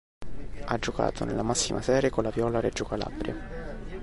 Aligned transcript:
Ha 0.65 0.79
giocato 0.79 1.25
nella 1.25 1.43
massima 1.43 1.79
serie 1.83 2.09
con 2.09 2.23
la 2.23 2.31
Viola 2.31 2.59
Reggio 2.59 2.85
Calabria. 2.85 3.37